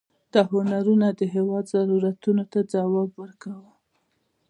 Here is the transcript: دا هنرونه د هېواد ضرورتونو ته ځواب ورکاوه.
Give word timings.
دا 0.33 0.41
هنرونه 0.51 1.07
د 1.19 1.21
هېواد 1.35 1.65
ضرورتونو 1.73 2.43
ته 2.51 2.59
ځواب 2.71 3.09
ورکاوه. 3.21 3.71